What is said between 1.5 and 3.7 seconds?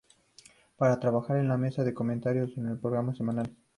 mesa de comentarios en los programas semanales.